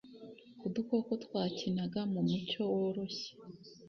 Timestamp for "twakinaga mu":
1.23-2.21